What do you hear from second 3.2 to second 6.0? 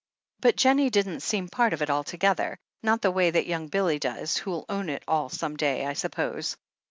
that young Billy does, who'll own it all some day, I